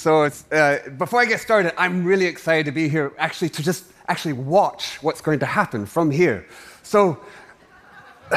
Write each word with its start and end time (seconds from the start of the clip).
So 0.00 0.30
uh, 0.50 0.78
before 0.96 1.20
I 1.20 1.26
get 1.26 1.40
started, 1.40 1.78
I'm 1.78 2.04
really 2.04 2.24
excited 2.24 2.64
to 2.64 2.72
be 2.72 2.88
here, 2.88 3.12
actually, 3.18 3.50
to 3.50 3.62
just 3.62 3.84
actually 4.08 4.32
watch 4.32 4.96
what's 5.02 5.20
going 5.20 5.40
to 5.40 5.44
happen 5.44 5.84
from 5.84 6.10
here. 6.10 6.46
So, 6.82 7.20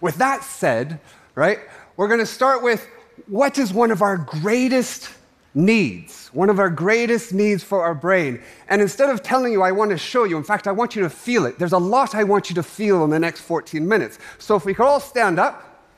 with 0.00 0.14
that 0.18 0.44
said, 0.44 1.00
right, 1.34 1.58
we're 1.96 2.06
going 2.06 2.20
to 2.20 2.26
start 2.26 2.62
with 2.62 2.86
what 3.26 3.58
is 3.58 3.72
one 3.72 3.90
of 3.90 4.02
our 4.02 4.16
greatest 4.16 5.08
needs, 5.52 6.28
one 6.28 6.48
of 6.48 6.60
our 6.60 6.70
greatest 6.70 7.32
needs 7.34 7.64
for 7.64 7.82
our 7.82 7.96
brain. 7.96 8.40
And 8.68 8.80
instead 8.80 9.10
of 9.10 9.20
telling 9.20 9.52
you, 9.52 9.62
I 9.62 9.72
want 9.72 9.90
to 9.90 9.98
show 9.98 10.22
you, 10.22 10.36
in 10.36 10.44
fact, 10.44 10.68
I 10.68 10.72
want 10.72 10.94
you 10.94 11.02
to 11.02 11.10
feel 11.10 11.44
it. 11.44 11.58
There's 11.58 11.72
a 11.72 11.78
lot 11.78 12.14
I 12.14 12.22
want 12.22 12.50
you 12.50 12.54
to 12.54 12.62
feel 12.62 13.02
in 13.02 13.10
the 13.10 13.18
next 13.18 13.40
14 13.40 13.84
minutes. 13.88 14.20
So 14.38 14.54
if 14.54 14.64
we 14.64 14.72
could 14.72 14.86
all 14.86 15.00
stand 15.00 15.40
up, 15.40 15.88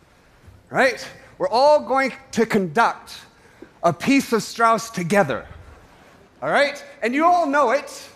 right? 0.70 1.06
We're 1.36 1.50
all 1.50 1.80
going 1.80 2.14
to 2.32 2.46
conduct 2.46 3.25
a 3.86 3.92
piece 3.92 4.32
of 4.32 4.42
Strauss 4.42 4.90
together. 4.90 5.46
All 6.42 6.50
right? 6.50 6.84
And 7.02 7.14
you 7.14 7.24
all 7.24 7.46
know 7.46 7.70
it. 7.70 8.08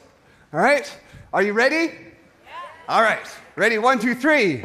All 0.53 0.59
right? 0.59 0.93
Are 1.33 1.43
you 1.43 1.53
ready? 1.53 1.95
Yeah. 1.95 2.51
All 2.89 3.03
right. 3.03 3.25
Ready? 3.55 3.79
One, 3.79 4.01
two, 4.01 4.17
three. 4.17 4.63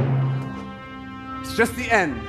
It's 1.42 1.56
just 1.56 1.76
the 1.76 1.88
end. 1.92 2.20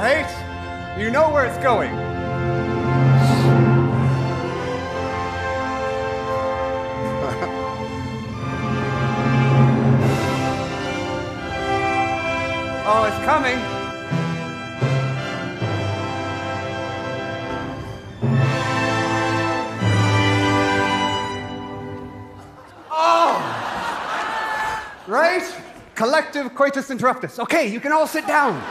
right? 0.00 0.96
You 0.98 1.10
know 1.10 1.30
where 1.30 1.44
it's 1.44 1.58
going. 1.58 2.17
Coming. 13.28 13.58
Oh! 22.90 23.36
Right? 25.06 25.42
Collective 25.94 26.54
coitus 26.54 26.88
interruptus. 26.88 27.38
Okay, 27.38 27.70
you 27.70 27.80
can 27.80 27.92
all 27.92 28.06
sit 28.06 28.26
down 28.26 28.62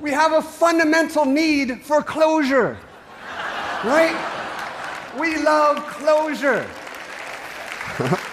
we 0.00 0.10
have 0.10 0.32
a 0.32 0.42
fundamental 0.42 1.24
need 1.24 1.80
for 1.82 2.02
closure. 2.02 2.76
Right? 3.84 4.16
We 5.16 5.36
love 5.36 5.76
closure. 5.86 6.66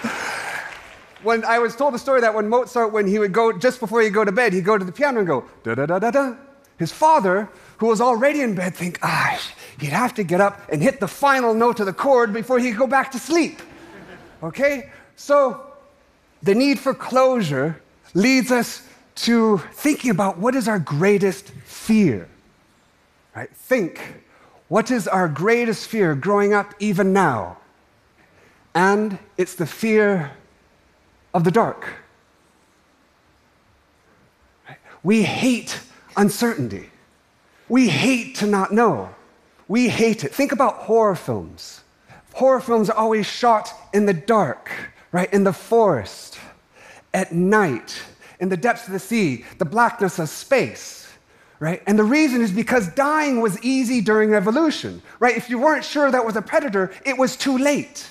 when 1.22 1.44
I 1.44 1.58
was 1.58 1.76
told 1.76 1.94
the 1.94 1.98
story 1.98 2.20
that 2.22 2.34
when 2.34 2.48
Mozart, 2.48 2.92
when 2.92 3.06
he 3.06 3.18
would 3.18 3.32
go, 3.32 3.52
just 3.52 3.80
before 3.80 4.00
he'd 4.00 4.14
go 4.14 4.24
to 4.24 4.32
bed, 4.32 4.52
he'd 4.52 4.64
go 4.64 4.78
to 4.78 4.84
the 4.84 4.92
piano 4.92 5.18
and 5.18 5.26
go, 5.26 5.44
da 5.62 5.74
da 5.74 5.86
da 5.86 5.98
da 5.98 6.10
da. 6.10 6.34
His 6.78 6.92
father, 6.92 7.48
who 7.78 7.86
was 7.86 8.00
already 8.00 8.40
in 8.40 8.54
bed, 8.54 8.74
think, 8.74 8.98
ah, 9.02 9.38
he'd 9.78 9.90
have 9.90 10.14
to 10.14 10.22
get 10.22 10.40
up 10.40 10.60
and 10.70 10.82
hit 10.82 10.98
the 10.98 11.08
final 11.08 11.52
note 11.52 11.78
of 11.80 11.86
the 11.86 11.92
chord 11.92 12.32
before 12.32 12.58
he'd 12.58 12.76
go 12.76 12.86
back 12.86 13.10
to 13.10 13.18
sleep. 13.18 13.60
Okay? 14.42 14.90
So, 15.16 15.66
the 16.42 16.54
need 16.54 16.78
for 16.78 16.94
closure 16.94 17.82
leads 18.14 18.50
us 18.50 18.86
to 19.16 19.58
thinking 19.74 20.10
about 20.10 20.38
what 20.38 20.54
is 20.54 20.68
our 20.68 20.78
greatest 20.78 21.50
fear. 21.64 22.28
Right? 23.36 23.50
Think, 23.54 24.24
what 24.68 24.90
is 24.90 25.06
our 25.06 25.28
greatest 25.28 25.86
fear 25.86 26.14
growing 26.14 26.54
up 26.54 26.74
even 26.78 27.12
now? 27.12 27.58
And 28.74 29.18
it's 29.36 29.54
the 29.54 29.66
fear 29.66 30.32
of 31.32 31.44
the 31.44 31.50
dark. 31.50 31.86
We 35.02 35.22
hate 35.22 35.80
uncertainty. 36.16 36.90
We 37.68 37.88
hate 37.88 38.34
to 38.36 38.46
not 38.46 38.72
know. 38.72 39.14
We 39.68 39.88
hate 39.88 40.24
it. 40.24 40.34
Think 40.34 40.52
about 40.52 40.74
horror 40.74 41.14
films. 41.14 41.82
Horror 42.34 42.60
films 42.60 42.90
are 42.90 42.96
always 42.96 43.26
shot 43.26 43.72
in 43.92 44.06
the 44.06 44.14
dark, 44.14 44.70
right? 45.12 45.32
In 45.32 45.44
the 45.44 45.52
forest, 45.52 46.38
at 47.14 47.32
night 47.32 48.02
in 48.40 48.48
the 48.48 48.56
depths 48.56 48.86
of 48.86 48.92
the 48.92 48.98
sea, 48.98 49.44
the 49.58 49.64
blackness 49.64 50.18
of 50.18 50.28
space, 50.28 51.12
right? 51.60 51.82
And 51.86 51.98
the 51.98 52.04
reason 52.04 52.40
is 52.40 52.50
because 52.50 52.88
dying 52.94 53.40
was 53.40 53.62
easy 53.62 54.00
during 54.00 54.34
evolution, 54.34 55.02
right? 55.20 55.36
If 55.36 55.50
you 55.50 55.58
weren't 55.58 55.84
sure 55.84 56.10
that 56.10 56.24
was 56.24 56.36
a 56.36 56.42
predator, 56.42 56.90
it 57.04 57.16
was 57.16 57.36
too 57.36 57.58
late. 57.58 58.08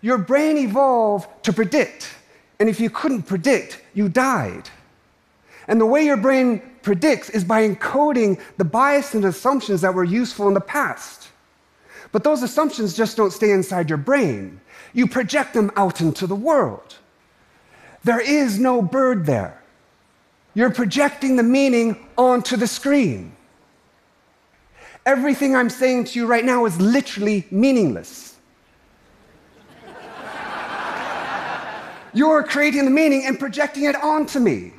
Your 0.00 0.18
brain 0.18 0.58
evolved 0.58 1.44
to 1.44 1.52
predict, 1.52 2.12
and 2.62 2.70
if 2.70 2.78
you 2.78 2.90
couldn't 2.90 3.24
predict, 3.24 3.82
you 3.92 4.08
died. 4.08 4.70
And 5.66 5.80
the 5.80 5.84
way 5.84 6.04
your 6.04 6.16
brain 6.16 6.62
predicts 6.82 7.28
is 7.28 7.42
by 7.42 7.68
encoding 7.68 8.40
the 8.56 8.64
bias 8.64 9.14
and 9.14 9.24
assumptions 9.24 9.80
that 9.80 9.92
were 9.92 10.04
useful 10.04 10.46
in 10.46 10.54
the 10.54 10.60
past. 10.60 11.26
But 12.12 12.22
those 12.22 12.40
assumptions 12.40 12.96
just 12.96 13.16
don't 13.16 13.32
stay 13.32 13.50
inside 13.50 13.88
your 13.88 13.98
brain. 13.98 14.60
You 14.92 15.08
project 15.08 15.54
them 15.54 15.72
out 15.74 16.00
into 16.00 16.24
the 16.28 16.36
world. 16.36 16.98
There 18.04 18.20
is 18.20 18.60
no 18.60 18.80
bird 18.80 19.26
there. 19.26 19.60
You're 20.54 20.70
projecting 20.70 21.34
the 21.34 21.42
meaning 21.42 21.96
onto 22.16 22.56
the 22.56 22.68
screen. 22.68 23.34
Everything 25.04 25.56
I'm 25.56 25.68
saying 25.68 26.04
to 26.04 26.20
you 26.20 26.26
right 26.26 26.44
now 26.44 26.64
is 26.66 26.80
literally 26.80 27.44
meaningless. 27.50 28.31
You're 32.12 32.42
creating 32.42 32.84
the 32.84 32.90
meaning 32.90 33.24
and 33.26 33.38
projecting 33.38 33.84
it 33.84 33.96
onto 33.96 34.38
me. 34.38 34.72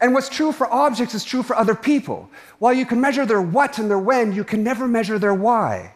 And 0.00 0.14
what's 0.14 0.28
true 0.28 0.52
for 0.52 0.72
objects 0.72 1.14
is 1.14 1.24
true 1.24 1.42
for 1.42 1.56
other 1.56 1.74
people. 1.74 2.30
While 2.58 2.72
you 2.72 2.86
can 2.86 3.00
measure 3.00 3.26
their 3.26 3.42
what 3.42 3.78
and 3.78 3.90
their 3.90 3.98
when, 3.98 4.32
you 4.32 4.44
can 4.44 4.62
never 4.62 4.86
measure 4.86 5.18
their 5.18 5.34
why. 5.34 5.92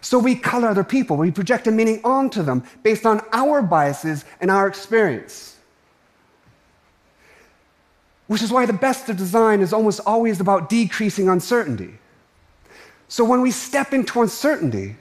So 0.00 0.18
we 0.18 0.34
color 0.34 0.68
other 0.68 0.84
people, 0.84 1.16
we 1.16 1.30
project 1.30 1.66
a 1.66 1.70
meaning 1.70 2.00
onto 2.04 2.42
them 2.42 2.64
based 2.82 3.06
on 3.06 3.20
our 3.32 3.62
biases 3.62 4.24
and 4.40 4.50
our 4.50 4.66
experience. 4.66 5.56
Which 8.26 8.42
is 8.42 8.50
why 8.50 8.64
the 8.64 8.72
best 8.72 9.08
of 9.10 9.16
design 9.18 9.60
is 9.60 9.72
almost 9.72 10.00
always 10.06 10.40
about 10.40 10.70
decreasing 10.70 11.28
uncertainty. 11.28 11.94
So 13.08 13.22
when 13.24 13.42
we 13.42 13.50
step 13.50 13.92
into 13.92 14.22
uncertainty, 14.22 14.96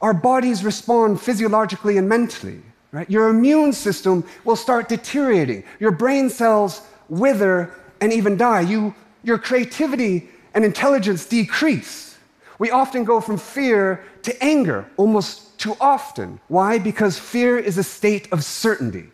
our 0.00 0.12
bodies 0.12 0.64
respond 0.64 1.20
physiologically 1.20 1.96
and 1.96 2.08
mentally. 2.08 2.60
Right? 2.92 3.08
Your 3.10 3.30
immune 3.30 3.72
system 3.72 4.22
will 4.44 4.56
start 4.56 4.88
deteriorating. 4.88 5.64
Your 5.80 5.92
brain 5.92 6.28
cells 6.28 6.82
wither 7.08 7.74
and 8.02 8.12
even 8.12 8.36
die. 8.36 8.60
You, 8.60 8.94
your 9.22 9.38
creativity 9.38 10.28
and 10.54 10.64
intelligence 10.64 11.24
decrease. 11.24 12.18
We 12.58 12.70
often 12.70 13.04
go 13.04 13.20
from 13.20 13.38
fear 13.38 14.04
to 14.22 14.44
anger 14.44 14.86
almost 14.98 15.58
too 15.58 15.74
often. 15.80 16.38
Why? 16.48 16.78
Because 16.78 17.18
fear 17.18 17.58
is 17.58 17.78
a 17.78 17.82
state 17.82 18.30
of 18.30 18.44
certainty. 18.44 19.08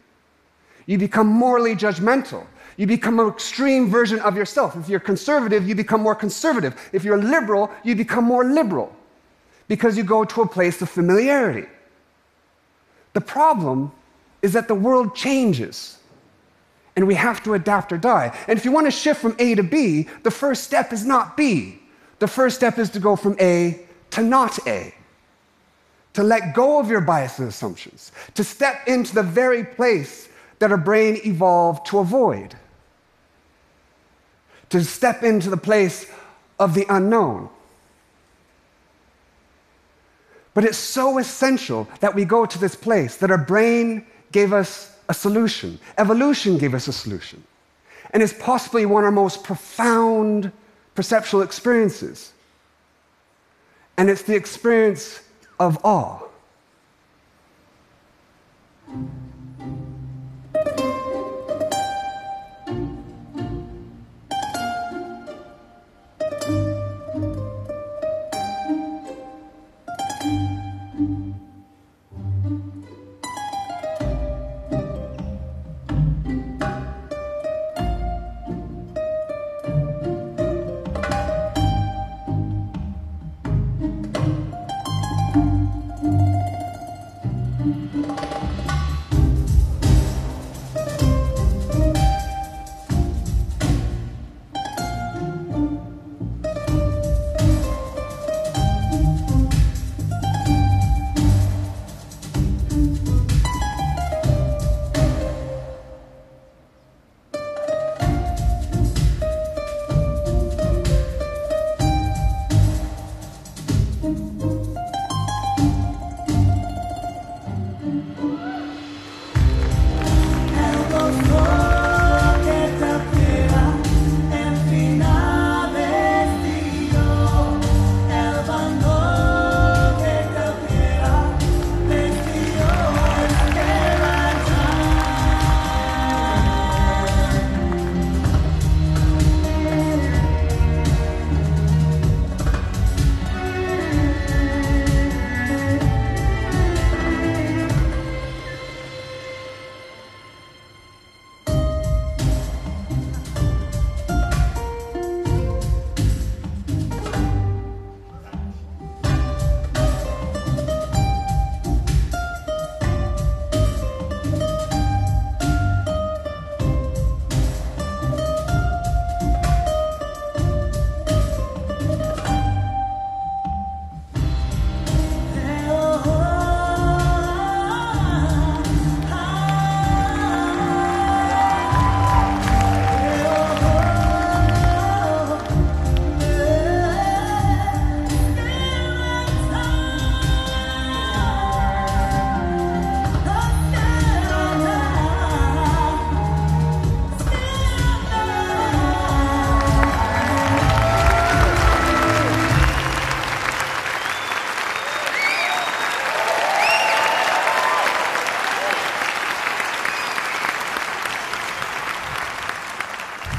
You 0.87 0.99
become 0.99 1.28
morally 1.28 1.77
judgmental. 1.77 2.47
You 2.77 2.87
become 2.87 3.21
an 3.21 3.28
extreme 3.28 3.91
version 3.91 4.19
of 4.21 4.37
yourself. 4.37 4.77
If 4.77 4.88
you're 4.88 5.00
conservative, 5.00 5.69
you 5.69 5.75
become 5.75 6.00
more 6.00 6.15
conservative. 6.15 6.75
If 6.93 7.05
you're 7.05 7.22
liberal, 7.22 7.71
you 7.84 7.94
become 7.94 8.25
more 8.25 8.44
liberal 8.44 8.94
because 9.69 9.97
you 9.97 10.03
go 10.03 10.25
to 10.25 10.43
a 10.43 10.49
place 10.49 10.83
of 10.83 10.88
familiarity. 10.88 11.69
The 13.19 13.25
problem 13.25 13.91
is 14.43 14.53
that 14.53 14.69
the 14.69 14.77
world 14.77 15.17
changes 15.17 15.99
and 16.95 17.05
we 17.05 17.17
have 17.17 17.43
to 17.43 17.55
adapt 17.55 17.93
or 17.93 17.99
die. 17.99 18.33
And 18.47 18.56
if 18.56 18.65
you 18.65 18.71
want 18.71 18.87
to 18.87 18.93
shift 18.93 19.21
from 19.21 19.34
A 19.41 19.56
to 19.56 19.65
B, 19.65 20.06
the 20.23 20.31
first 20.31 20.62
step 20.62 20.93
is 20.93 21.05
not 21.05 21.37
B. 21.37 21.81
The 22.21 22.29
first 22.29 22.55
step 22.55 22.79
is 22.79 22.91
to 22.91 23.01
go 23.01 23.17
from 23.17 23.37
A 23.41 23.81
to 24.11 24.23
not 24.23 24.65
A. 24.69 24.95
To 26.12 26.23
let 26.23 26.55
go 26.55 26.79
of 26.79 26.88
your 26.88 27.00
biases 27.00 27.41
and 27.41 27.49
assumptions, 27.49 28.12
to 28.35 28.44
step 28.44 28.87
into 28.87 29.17
the 29.17 29.25
very 29.25 29.64
place 29.64 30.29
that 30.61 30.71
our 30.71 30.76
brain 30.79 31.19
evolved 31.25 31.87
to 31.87 31.99
avoid 31.99 32.55
to 34.69 34.85
step 34.85 35.25
into 35.25 35.50
the 35.50 35.56
place 35.56 36.09
of 36.61 36.75
the 36.75 36.87
unknown. 36.88 37.49
But 40.55 40.65
it's 40.65 40.79
so 40.79 41.19
essential 41.19 41.89
that 42.00 42.15
we 42.15 42.25
go 42.25 42.47
to 42.47 42.59
this 42.59 42.75
place 42.75 43.17
that 43.17 43.31
our 43.31 43.39
brain 43.39 44.05
gave 44.33 44.53
us 44.53 44.97
a 45.09 45.15
solution. 45.15 45.79
Evolution 45.97 46.59
gave 46.59 46.75
us 46.75 46.89
a 46.89 46.93
solution. 46.93 47.43
And 48.11 48.23
it's 48.23 48.33
possibly 48.33 48.87
one 48.87 49.05
of 49.05 49.06
our 49.06 49.12
most 49.12 49.45
profound 49.45 50.50
perceptual 50.95 51.43
experiences. 51.43 52.33
And 53.97 54.09
it's 54.09 54.23
the 54.23 54.35
experience 54.35 55.21
of 55.61 55.79
awe. 55.85 56.21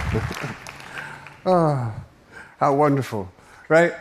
Ah, 1.46 1.94
how 2.60 2.76
wonderful, 2.76 3.32
right? 3.70 3.94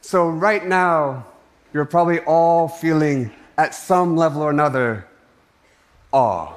So, 0.00 0.28
right 0.28 0.66
now, 0.66 1.24
you're 1.72 1.84
probably 1.84 2.18
all 2.20 2.66
feeling 2.66 3.30
at 3.56 3.74
some 3.74 4.16
level 4.16 4.42
or 4.42 4.50
another 4.50 5.06
awe, 6.12 6.52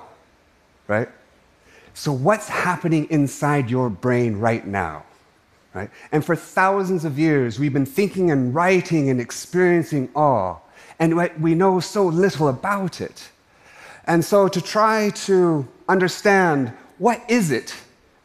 right? 0.88 1.08
So, 1.94 2.12
what's 2.12 2.50
happening 2.50 3.08
inside 3.12 3.70
your 3.70 3.90
brain 3.92 4.40
right 4.40 4.66
now? 4.66 5.04
Right? 5.76 5.92
And 6.12 6.26
for 6.26 6.36
thousands 6.36 7.06
of 7.06 7.20
years, 7.20 7.60
we've 7.60 7.74
been 7.74 7.86
thinking 7.86 8.32
and 8.32 8.56
writing 8.56 9.10
and 9.10 9.22
experiencing 9.22 10.10
awe, 10.16 10.58
and 10.98 11.16
we 11.40 11.54
know 11.54 11.80
so 11.80 12.06
little 12.08 12.48
about 12.48 13.02
it. 13.02 13.30
And 14.08 14.26
so, 14.26 14.48
to 14.48 14.60
try 14.62 15.12
to 15.28 15.68
understand 15.88 16.74
what 16.98 17.22
is 17.30 17.52
it 17.52 17.76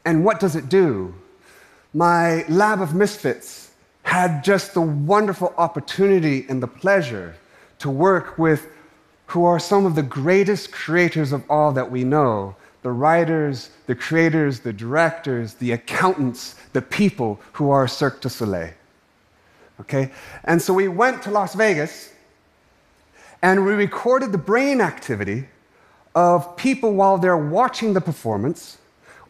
and 0.08 0.25
what 0.25 0.40
does 0.40 0.56
it 0.56 0.70
do, 0.70 1.14
my 1.93 2.43
lab 2.49 2.81
of 2.81 2.94
misfits 2.94 3.72
had 4.05 4.43
just 4.43 4.72
the 4.72 4.81
wonderful 4.81 5.52
opportunity 5.58 6.46
and 6.49 6.62
the 6.62 6.66
pleasure 6.66 7.37
to 7.78 7.90
work 7.90 8.38
with 8.38 8.69
who 9.26 9.44
are 9.44 9.58
some 9.58 9.84
of 9.84 9.94
the 9.94 10.02
greatest 10.02 10.72
creators 10.72 11.31
of 11.31 11.44
all 11.50 11.72
that 11.72 11.90
we 11.90 12.05
know 12.05 12.56
the 12.81 12.90
writers, 12.90 13.69
the 13.87 13.94
creators, 13.94 14.60
the 14.60 14.72
directors, 14.72 15.52
the 15.55 15.72
accountants, 15.72 16.55
the 16.72 16.81
people 16.81 17.38
who 17.52 17.69
are 17.69 17.87
Cirque 17.87 18.22
du 18.22 18.31
Soleil. 18.31 18.72
Okay? 19.78 20.10
And 20.44 20.62
so 20.62 20.72
we 20.72 20.88
went 20.88 21.22
to 21.25 21.31
Las 21.31 21.55
Vegas 21.55 22.14
and 23.43 23.66
we 23.66 23.75
recorded 23.75 24.32
the 24.32 24.38
brain 24.38 24.81
activity 24.81 25.49
of 26.14 26.56
people 26.56 26.94
while 26.94 27.19
they're 27.19 27.37
watching 27.37 27.93
the 27.93 28.00
performance. 28.00 28.78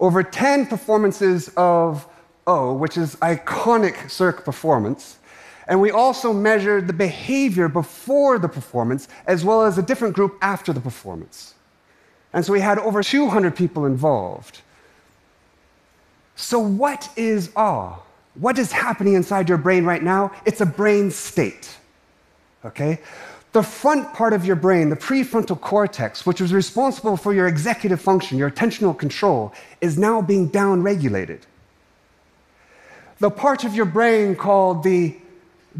Over 0.01 0.23
10 0.23 0.67
performances 0.67 1.51
of 1.57 2.07
O, 2.47 2.73
which 2.73 2.97
is 2.97 3.17
iconic 3.17 4.11
Cirque 4.11 4.45
performance. 4.45 5.19
And 5.67 5.81
we 5.81 5.91
also 5.91 6.33
measured 6.33 6.87
the 6.87 6.95
behavior 6.95 7.69
before 7.69 8.39
the 8.39 8.49
performance, 8.49 9.07
as 9.27 9.45
well 9.45 9.63
as 9.63 9.77
a 9.77 9.83
different 9.83 10.15
group 10.15 10.39
after 10.41 10.73
the 10.73 10.81
performance. 10.81 11.55
And 12.33 12.45
so 12.45 12.53
we 12.53 12.61
had 12.61 12.79
over 12.79 13.03
200 13.03 13.55
people 13.55 13.85
involved. 13.85 14.63
So, 16.37 16.59
what 16.59 17.11
is 17.17 17.51
awe? 17.57 17.99
What 18.35 18.59
is 18.59 18.71
happening 18.71 19.15
inside 19.15 19.49
your 19.49 19.59
brain 19.59 19.85
right 19.85 20.03
now? 20.03 20.31
It's 20.47 20.61
a 20.61 20.67
brain 20.67 21.11
state. 21.11 21.77
Okay? 22.65 23.01
The 23.59 23.63
front 23.65 24.15
part 24.15 24.35
of 24.35 24.47
your 24.47 24.55
brain, 24.55 24.89
the 24.89 24.97
prefrontal 24.97 25.61
cortex, 25.61 26.25
which 26.25 26.41
was 26.41 26.53
responsible 26.53 27.17
for 27.17 27.35
your 27.35 27.49
executive 27.49 28.01
function, 28.01 28.39
your 28.39 28.51
attentional 28.51 28.97
control, 28.97 29.53
is 29.81 29.99
now 29.99 30.23
being 30.23 30.49
downregulated 30.49 31.41
the 33.19 33.31
part 33.31 33.65
of 33.65 33.75
your 33.75 33.85
brain 33.85 34.37
called 34.37 34.83
the 34.83 35.17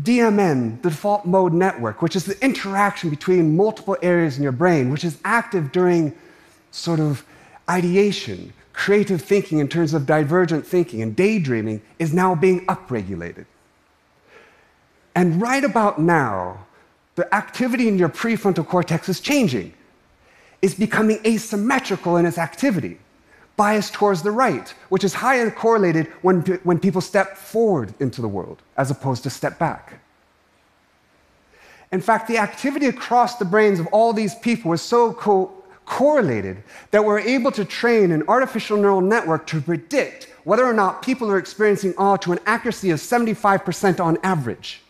DMN, 0.03 0.83
the 0.83 0.91
default 0.91 1.25
mode 1.25 1.53
network, 1.53 2.03
which 2.03 2.17
is 2.17 2.25
the 2.25 2.43
interaction 2.45 3.11
between 3.11 3.57
multiple 3.57 3.97
areas 4.03 4.37
in 4.37 4.43
your 4.43 4.53
brain, 4.53 4.91
which 4.91 5.05
is 5.05 5.19
active 5.25 5.73
during 5.73 6.15
sort 6.71 7.01
of 7.01 7.25
ideation, 7.69 8.53
creative 8.73 9.23
thinking 9.23 9.59
in 9.59 9.69
terms 9.69 9.95
of 9.95 10.07
divergent 10.07 10.67
thinking 10.67 11.03
and 11.03 11.17
daydreaming, 11.17 11.81
is 11.99 12.13
now 12.13 12.35
being 12.35 12.65
upregulated. 12.67 13.47
And 15.15 15.41
right 15.41 15.65
about 15.65 16.01
now, 16.01 16.67
the 17.19 17.35
activity 17.35 17.89
in 17.89 17.99
your 17.99 18.09
prefrontal 18.09 18.65
cortex 18.65 19.09
is 19.09 19.19
changing. 19.19 19.75
It's 20.63 20.75
becoming 20.75 21.19
asymmetrical 21.27 22.17
in 22.17 22.25
its 22.25 22.39
activity 22.39 22.99
biased 23.57 23.93
towards 23.93 24.23
the 24.23 24.31
right, 24.31 24.73
which 24.89 25.03
is 25.03 25.13
highly 25.13 25.51
correlated 25.51 26.07
when, 26.23 26.43
when 26.63 26.79
people 26.79 27.01
step 27.01 27.37
forward 27.37 27.93
into 27.99 28.23
the 28.23 28.29
world 28.29 28.63
as 28.77 28.93
opposed 28.93 29.25
to 29.25 29.31
step 29.31 29.59
back. 29.59 29.95
In 31.91 32.01
fact, 32.01 32.29
the 32.29 32.39
activity 32.39 32.87
across 32.87 33.37
the 33.37 33.45
brains 33.45 33.81
of 33.81 33.89
all 33.89 34.13
these 34.13 34.37
people 34.37 34.73
is 34.73 34.81
so 34.81 35.13
co- 35.13 35.53
correlated 35.87 36.63
that 36.93 37.05
we're 37.05 37.19
able 37.19 37.51
to 37.51 37.65
train 37.65 38.13
an 38.13 38.23
artificial 38.29 38.77
neural 38.77 39.01
network 39.01 39.45
to 39.49 39.61
predict 39.61 40.29
whether 40.45 40.65
or 40.65 40.73
not 40.73 41.03
people 41.03 41.29
are 41.29 41.39
experiencing 41.39 41.95
awe 41.99 42.17
to 42.17 42.31
an 42.31 42.39
accuracy 42.47 42.91
of 42.91 43.01
75% 43.01 43.99
on 43.99 44.19
average, 44.23 44.83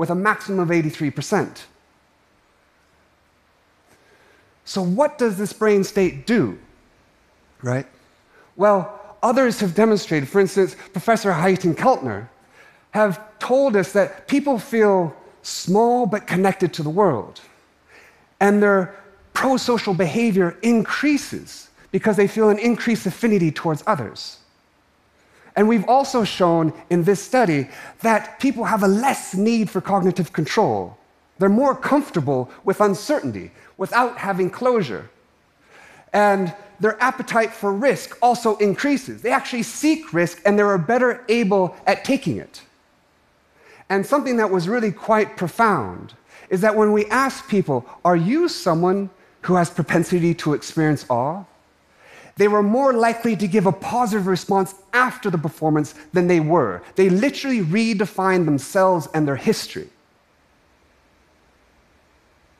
with 0.00 0.08
a 0.08 0.14
maximum 0.14 0.60
of 0.60 0.70
83%. 0.70 1.60
So, 4.64 4.80
what 4.80 5.18
does 5.18 5.36
this 5.36 5.52
brain 5.52 5.84
state 5.84 6.26
do? 6.26 6.58
Right? 7.60 7.86
Well, 8.56 8.98
others 9.22 9.60
have 9.60 9.74
demonstrated, 9.74 10.26
for 10.26 10.40
instance, 10.40 10.74
Professor 10.94 11.32
Haytham 11.32 11.74
Keltner, 11.74 12.30
have 12.92 13.20
told 13.40 13.76
us 13.76 13.92
that 13.92 14.26
people 14.26 14.58
feel 14.58 15.14
small 15.42 16.06
but 16.06 16.26
connected 16.26 16.72
to 16.72 16.82
the 16.82 16.88
world. 16.88 17.42
And 18.40 18.62
their 18.62 18.96
pro 19.34 19.58
social 19.58 19.92
behavior 19.92 20.56
increases 20.62 21.68
because 21.90 22.16
they 22.16 22.26
feel 22.26 22.48
an 22.48 22.58
increased 22.58 23.04
affinity 23.04 23.52
towards 23.52 23.84
others. 23.86 24.38
And 25.60 25.68
we've 25.68 25.86
also 25.90 26.24
shown 26.24 26.72
in 26.88 27.04
this 27.04 27.22
study 27.22 27.68
that 28.00 28.40
people 28.40 28.64
have 28.64 28.82
a 28.82 28.88
less 28.88 29.34
need 29.34 29.68
for 29.68 29.82
cognitive 29.82 30.32
control. 30.32 30.96
They're 31.38 31.50
more 31.50 31.76
comfortable 31.76 32.50
with 32.64 32.80
uncertainty 32.80 33.50
without 33.76 34.16
having 34.16 34.48
closure. 34.48 35.10
And 36.14 36.54
their 36.80 36.96
appetite 37.02 37.52
for 37.52 37.74
risk 37.74 38.16
also 38.22 38.56
increases. 38.56 39.20
They 39.20 39.32
actually 39.32 39.64
seek 39.64 40.14
risk 40.14 40.40
and 40.46 40.58
they're 40.58 40.78
better 40.78 41.26
able 41.28 41.76
at 41.86 42.06
taking 42.06 42.38
it. 42.38 42.62
And 43.90 44.06
something 44.06 44.38
that 44.38 44.50
was 44.50 44.66
really 44.66 44.92
quite 44.92 45.36
profound 45.36 46.14
is 46.48 46.62
that 46.62 46.74
when 46.74 46.90
we 46.94 47.04
ask 47.10 47.46
people, 47.50 47.84
Are 48.02 48.16
you 48.16 48.48
someone 48.48 49.10
who 49.42 49.56
has 49.56 49.68
propensity 49.68 50.32
to 50.36 50.54
experience 50.54 51.04
awe? 51.10 51.44
They 52.40 52.48
were 52.48 52.62
more 52.62 52.94
likely 52.94 53.36
to 53.36 53.46
give 53.46 53.66
a 53.66 53.72
positive 53.72 54.26
response 54.26 54.74
after 54.94 55.28
the 55.28 55.36
performance 55.36 55.94
than 56.14 56.26
they 56.26 56.40
were. 56.40 56.80
They 56.96 57.10
literally 57.10 57.60
redefined 57.60 58.46
themselves 58.46 59.08
and 59.12 59.28
their 59.28 59.36
history. 59.36 59.90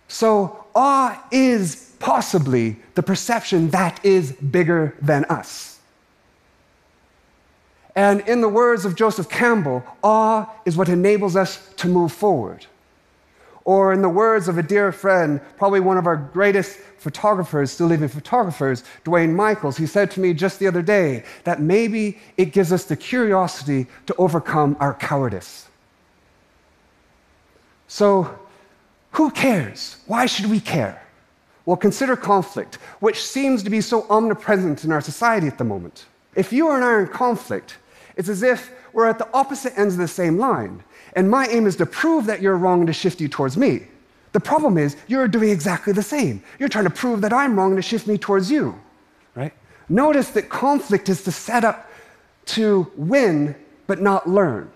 So, 0.06 0.66
awe 0.74 1.26
is 1.30 1.94
possibly 1.98 2.76
the 2.94 3.02
perception 3.02 3.70
that 3.70 4.04
is 4.04 4.32
bigger 4.32 4.94
than 5.00 5.24
us. 5.30 5.78
And 7.96 8.20
in 8.28 8.42
the 8.42 8.50
words 8.50 8.84
of 8.84 8.94
Joseph 8.94 9.30
Campbell, 9.30 9.82
awe 10.04 10.46
is 10.66 10.76
what 10.76 10.90
enables 10.90 11.36
us 11.36 11.72
to 11.76 11.88
move 11.88 12.12
forward. 12.12 12.66
Or, 13.64 13.92
in 13.92 14.02
the 14.02 14.08
words 14.08 14.48
of 14.48 14.56
a 14.56 14.62
dear 14.62 14.90
friend, 14.90 15.40
probably 15.58 15.80
one 15.80 15.98
of 15.98 16.06
our 16.06 16.16
greatest 16.16 16.78
photographers, 16.98 17.70
still 17.70 17.88
living 17.88 18.08
photographers, 18.08 18.84
Duane 19.04 19.34
Michals, 19.34 19.76
he 19.76 19.86
said 19.86 20.10
to 20.12 20.20
me 20.20 20.32
just 20.32 20.58
the 20.58 20.66
other 20.66 20.82
day 20.82 21.24
that 21.44 21.60
maybe 21.60 22.18
it 22.36 22.52
gives 22.52 22.72
us 22.72 22.84
the 22.84 22.96
curiosity 22.96 23.86
to 24.06 24.14
overcome 24.16 24.76
our 24.80 24.94
cowardice. 24.94 25.68
So, 27.86 28.38
who 29.12 29.30
cares? 29.30 29.96
Why 30.06 30.26
should 30.26 30.46
we 30.46 30.60
care? 30.60 31.02
Well, 31.66 31.76
consider 31.76 32.16
conflict, 32.16 32.76
which 33.00 33.22
seems 33.22 33.62
to 33.62 33.70
be 33.70 33.80
so 33.80 34.06
omnipresent 34.08 34.84
in 34.84 34.92
our 34.92 35.00
society 35.00 35.46
at 35.46 35.58
the 35.58 35.64
moment. 35.64 36.06
If 36.34 36.52
you 36.52 36.70
and 36.70 36.84
I 36.84 36.88
are 36.88 37.00
in 37.02 37.08
conflict, 37.08 37.76
it's 38.16 38.28
as 38.28 38.42
if 38.42 38.72
we're 38.92 39.06
at 39.06 39.18
the 39.18 39.28
opposite 39.34 39.78
ends 39.78 39.94
of 39.94 40.00
the 40.00 40.08
same 40.08 40.38
line. 40.38 40.82
And 41.14 41.30
my 41.30 41.46
aim 41.48 41.66
is 41.66 41.76
to 41.76 41.86
prove 41.86 42.26
that 42.26 42.40
you're 42.40 42.56
wrong 42.56 42.80
and 42.80 42.86
to 42.86 42.92
shift 42.92 43.20
you 43.20 43.28
towards 43.28 43.56
me. 43.56 43.86
The 44.32 44.40
problem 44.40 44.78
is, 44.78 44.96
you're 45.08 45.26
doing 45.26 45.50
exactly 45.50 45.92
the 45.92 46.02
same. 46.02 46.42
You're 46.58 46.68
trying 46.68 46.84
to 46.84 46.90
prove 46.90 47.20
that 47.22 47.32
I'm 47.32 47.58
wrong 47.58 47.72
and 47.72 47.78
to 47.78 47.82
shift 47.82 48.06
me 48.06 48.16
towards 48.16 48.50
you. 48.50 48.80
Right? 49.34 49.52
Notice 49.88 50.30
that 50.30 50.48
conflict 50.48 51.08
is 51.08 51.24
to 51.24 51.32
set 51.32 51.64
up 51.64 51.90
to 52.46 52.90
win, 52.96 53.56
but 53.86 54.00
not 54.00 54.28
learn. 54.28 54.70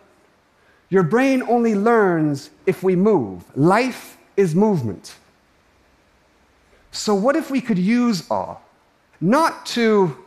Your 0.91 1.03
brain 1.03 1.43
only 1.49 1.75
learns 1.75 2.51
if 2.67 2.83
we 2.83 2.97
move. 2.97 3.45
Life 3.57 4.17
is 4.37 4.55
movement. 4.55 5.15
So, 6.91 7.15
what 7.15 7.37
if 7.37 7.51
we 7.51 7.61
could 7.61 7.79
use 7.79 8.29
awe 8.31 8.57
not 9.21 9.67
to 9.67 10.24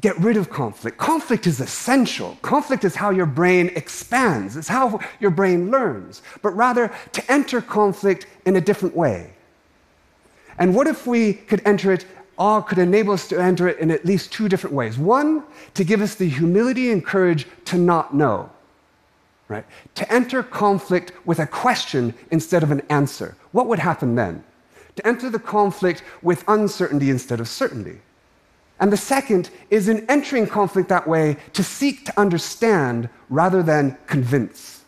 get 0.00 0.18
rid 0.18 0.36
of 0.36 0.50
conflict? 0.50 0.98
Conflict 0.98 1.46
is 1.46 1.60
essential. 1.60 2.36
Conflict 2.42 2.84
is 2.84 2.94
how 2.94 3.10
your 3.10 3.26
brain 3.26 3.70
expands, 3.74 4.56
it's 4.56 4.68
how 4.68 5.00
your 5.20 5.30
brain 5.30 5.70
learns, 5.70 6.22
but 6.42 6.50
rather 6.50 6.92
to 7.12 7.32
enter 7.32 7.60
conflict 7.60 8.26
in 8.46 8.56
a 8.56 8.60
different 8.60 8.96
way. 8.96 9.32
And 10.58 10.74
what 10.74 10.86
if 10.86 11.06
we 11.06 11.34
could 11.34 11.62
enter 11.64 11.92
it? 11.92 12.04
Awe 12.36 12.60
could 12.60 12.78
enable 12.78 13.12
us 13.12 13.26
to 13.28 13.40
enter 13.40 13.66
it 13.66 13.78
in 13.78 13.90
at 13.90 14.04
least 14.04 14.32
two 14.32 14.48
different 14.48 14.74
ways. 14.74 14.96
One, 14.96 15.42
to 15.74 15.82
give 15.82 16.00
us 16.00 16.14
the 16.14 16.28
humility 16.28 16.92
and 16.92 17.04
courage 17.04 17.46
to 17.64 17.78
not 17.78 18.14
know. 18.14 18.50
Right? 19.48 19.64
To 19.96 20.12
enter 20.12 20.42
conflict 20.42 21.12
with 21.24 21.40
a 21.40 21.46
question 21.46 22.14
instead 22.30 22.62
of 22.62 22.70
an 22.70 22.82
answer. 22.90 23.34
What 23.50 23.66
would 23.66 23.80
happen 23.80 24.14
then? 24.14 24.44
to 24.98 25.06
enter 25.06 25.30
the 25.30 25.38
conflict 25.38 26.02
with 26.22 26.42
uncertainty 26.48 27.08
instead 27.08 27.38
of 27.38 27.46
certainty. 27.46 28.00
And 28.80 28.92
the 28.92 28.96
second 28.96 29.50
is 29.70 29.88
in 29.88 30.06
entering 30.08 30.46
conflict 30.46 30.88
that 30.88 31.08
way 31.08 31.36
to 31.54 31.64
seek 31.64 32.04
to 32.06 32.20
understand 32.20 33.08
rather 33.28 33.62
than 33.62 33.98
convince. 34.06 34.82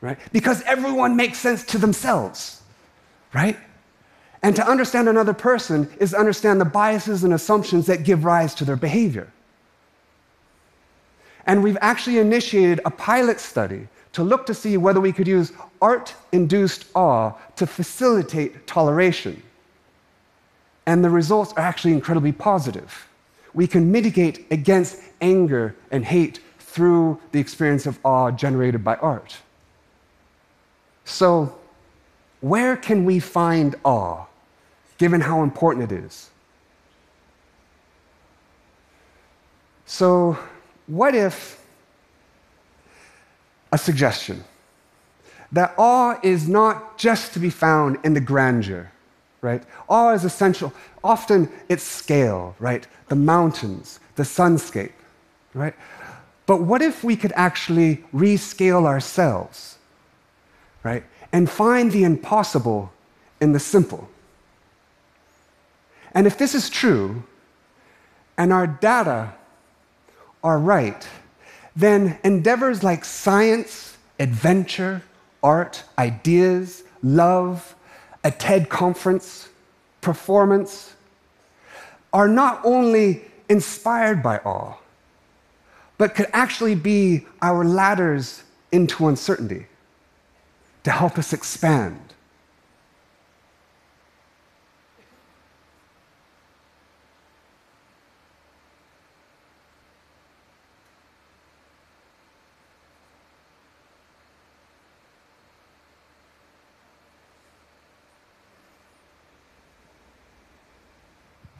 Right? 0.00 0.18
Because 0.32 0.60
everyone 0.62 1.16
makes 1.16 1.38
sense 1.38 1.64
to 1.66 1.78
themselves. 1.78 2.62
Right? 3.32 3.56
And 4.42 4.54
to 4.56 4.68
understand 4.68 5.08
another 5.08 5.32
person 5.32 5.90
is 5.98 6.10
to 6.10 6.18
understand 6.18 6.60
the 6.60 6.66
biases 6.66 7.24
and 7.24 7.32
assumptions 7.32 7.86
that 7.86 8.04
give 8.04 8.24
rise 8.24 8.54
to 8.56 8.64
their 8.64 8.76
behavior. 8.76 9.32
And 11.46 11.62
we've 11.62 11.78
actually 11.80 12.18
initiated 12.18 12.80
a 12.84 12.90
pilot 12.90 13.40
study 13.40 13.88
to 14.12 14.22
look 14.22 14.46
to 14.46 14.54
see 14.54 14.76
whether 14.76 15.00
we 15.00 15.12
could 15.12 15.26
use 15.26 15.52
art 15.80 16.14
induced 16.32 16.86
awe 16.94 17.32
to 17.56 17.66
facilitate 17.66 18.66
toleration. 18.66 19.42
And 20.86 21.04
the 21.04 21.10
results 21.10 21.52
are 21.54 21.60
actually 21.60 21.92
incredibly 21.92 22.32
positive. 22.32 23.08
We 23.54 23.66
can 23.66 23.90
mitigate 23.90 24.46
against 24.50 25.00
anger 25.20 25.74
and 25.90 26.04
hate 26.04 26.40
through 26.58 27.20
the 27.32 27.40
experience 27.40 27.86
of 27.86 27.98
awe 28.04 28.30
generated 28.30 28.82
by 28.82 28.96
art. 28.96 29.36
So, 31.04 31.56
where 32.40 32.76
can 32.76 33.04
we 33.04 33.20
find 33.20 33.76
awe, 33.84 34.26
given 34.98 35.20
how 35.20 35.42
important 35.42 35.92
it 35.92 36.04
is? 36.04 36.30
So, 39.86 40.38
what 40.86 41.14
if 41.14 41.64
a 43.72 43.78
suggestion 43.78 44.44
that 45.52 45.74
awe 45.78 46.18
is 46.22 46.48
not 46.48 46.98
just 46.98 47.32
to 47.34 47.38
be 47.38 47.50
found 47.50 47.98
in 48.02 48.14
the 48.14 48.20
grandeur, 48.20 48.90
right? 49.44 49.62
Awe 49.90 50.14
is 50.14 50.24
essential. 50.24 50.72
Often 51.04 51.50
it's 51.68 51.84
scale, 51.84 52.56
right? 52.58 52.86
The 53.08 53.14
mountains, 53.14 54.00
the 54.16 54.22
sunscape, 54.22 54.92
right? 55.52 55.74
But 56.46 56.62
what 56.62 56.80
if 56.80 57.04
we 57.04 57.14
could 57.14 57.32
actually 57.36 58.04
rescale 58.12 58.86
ourselves, 58.86 59.76
right? 60.82 61.04
And 61.30 61.48
find 61.48 61.92
the 61.92 62.04
impossible 62.04 62.90
in 63.40 63.52
the 63.52 63.60
simple? 63.60 64.08
And 66.12 66.26
if 66.26 66.38
this 66.38 66.54
is 66.54 66.70
true, 66.70 67.22
and 68.38 68.50
our 68.52 68.66
data 68.66 69.34
are 70.42 70.58
right, 70.58 71.06
then 71.76 72.18
endeavors 72.24 72.82
like 72.82 73.04
science, 73.04 73.98
adventure, 74.18 75.02
art, 75.42 75.84
ideas, 75.98 76.84
love, 77.02 77.74
a 78.24 78.30
TED 78.30 78.70
conference, 78.70 79.50
performance, 80.00 80.94
are 82.12 82.26
not 82.26 82.60
only 82.64 83.22
inspired 83.48 84.22
by 84.22 84.38
awe, 84.38 84.74
but 85.98 86.14
could 86.14 86.28
actually 86.32 86.74
be 86.74 87.26
our 87.42 87.64
ladders 87.64 88.42
into 88.72 89.06
uncertainty 89.08 89.66
to 90.82 90.90
help 90.90 91.18
us 91.18 91.32
expand. 91.32 92.13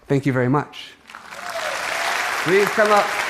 Thank 0.06 0.26
you 0.26 0.32
very 0.32 0.49
much. 0.49 0.92
Please 2.44 2.68
come 2.68 2.90
up. 2.90 3.24